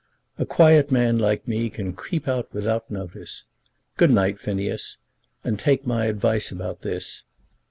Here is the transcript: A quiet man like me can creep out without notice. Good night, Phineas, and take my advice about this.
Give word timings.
A 0.39 0.47
quiet 0.47 0.89
man 0.89 1.19
like 1.19 1.47
me 1.47 1.69
can 1.69 1.93
creep 1.93 2.27
out 2.27 2.51
without 2.55 2.89
notice. 2.89 3.43
Good 3.97 4.09
night, 4.09 4.39
Phineas, 4.39 4.97
and 5.43 5.59
take 5.59 5.85
my 5.85 6.07
advice 6.07 6.51
about 6.51 6.81
this. 6.81 7.23